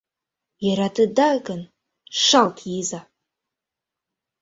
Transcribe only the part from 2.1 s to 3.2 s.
шалт йӱза!